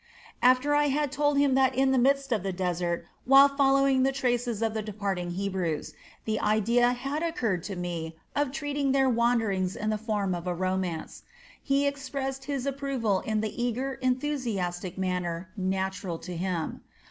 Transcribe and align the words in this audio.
After 0.41 0.73
I 0.73 0.85
had 0.85 1.11
told 1.11 1.37
him 1.37 1.53
that 1.53 1.75
in 1.75 1.91
the 1.91 1.99
midst 1.99 2.31
of 2.31 2.41
the 2.41 2.51
desert, 2.51 3.05
while 3.25 3.47
following 3.47 4.01
the 4.01 4.11
traces 4.11 4.63
of 4.63 4.73
the 4.73 4.81
departing 4.81 5.29
Hebrews, 5.29 5.93
the 6.25 6.39
idea 6.39 6.93
had 6.93 7.21
occurred 7.21 7.61
to 7.65 7.75
me 7.75 8.15
of 8.35 8.51
treating 8.51 8.93
their 8.93 9.07
wanderings 9.07 9.75
in 9.75 9.91
the 9.91 9.99
form 9.99 10.33
of 10.33 10.47
a 10.47 10.55
romance, 10.55 11.21
he 11.61 11.85
expressed 11.85 12.45
his 12.45 12.65
approval 12.65 13.19
in 13.19 13.41
the 13.41 13.63
eager, 13.63 13.93
enthusiastic 13.93 14.97
manner 14.97 15.49
natural 15.55 16.17
to 16.17 16.35
him. 16.35 16.81